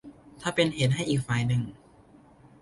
[0.41, 1.63] ถ้าเป็นเหตุให้อีกฝ่ายหนึ่ง